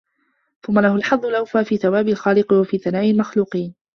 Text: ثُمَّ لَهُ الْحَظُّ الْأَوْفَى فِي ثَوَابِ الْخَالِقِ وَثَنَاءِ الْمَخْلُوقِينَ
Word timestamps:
ثُمَّ 0.65 0.79
لَهُ 0.79 0.95
الْحَظُّ 0.95 1.25
الْأَوْفَى 1.25 1.63
فِي 1.65 1.77
ثَوَابِ 1.77 2.07
الْخَالِقِ 2.07 2.53
وَثَنَاءِ 2.53 3.11
الْمَخْلُوقِينَ 3.11 3.75